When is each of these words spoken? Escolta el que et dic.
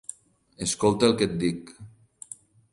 Escolta 0.67 1.09
el 1.11 1.15
que 1.21 1.29
et 1.33 1.37
dic. 1.45 1.71